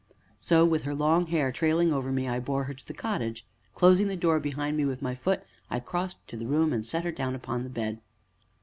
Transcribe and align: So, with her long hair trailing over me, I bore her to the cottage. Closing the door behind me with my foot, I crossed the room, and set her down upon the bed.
So, 0.39 0.65
with 0.65 0.81
her 0.81 0.95
long 0.95 1.27
hair 1.27 1.51
trailing 1.51 1.93
over 1.93 2.11
me, 2.11 2.27
I 2.27 2.39
bore 2.39 2.63
her 2.63 2.73
to 2.73 2.87
the 2.87 2.91
cottage. 2.95 3.45
Closing 3.75 4.07
the 4.07 4.15
door 4.17 4.39
behind 4.39 4.75
me 4.75 4.83
with 4.83 5.03
my 5.03 5.13
foot, 5.13 5.43
I 5.69 5.79
crossed 5.79 6.27
the 6.27 6.47
room, 6.47 6.73
and 6.73 6.83
set 6.83 7.03
her 7.03 7.11
down 7.11 7.35
upon 7.35 7.61
the 7.63 7.69
bed. 7.69 8.01